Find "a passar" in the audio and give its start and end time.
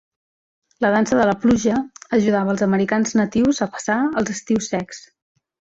3.67-4.03